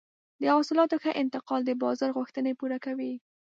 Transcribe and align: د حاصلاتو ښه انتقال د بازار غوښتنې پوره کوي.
د 0.41 0.43
حاصلاتو 0.55 0.95
ښه 1.03 1.11
انتقال 1.21 1.61
د 1.65 1.71
بازار 1.83 2.09
غوښتنې 2.17 2.51
پوره 2.59 2.77
کوي. 2.85 3.13